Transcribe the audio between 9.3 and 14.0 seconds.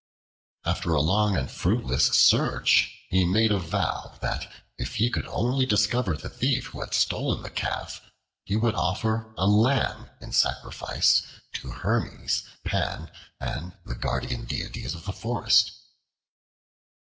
a lamb in sacrifice to Hermes, Pan, and the